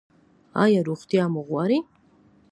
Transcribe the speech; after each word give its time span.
ایا 0.63 0.79
روغتیا 0.89 1.23
مو 1.33 1.41
غواړئ؟ 1.47 1.79